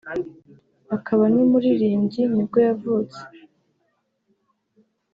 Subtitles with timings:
[0.95, 3.21] akaba n’umuririmbyi nibwo yavutse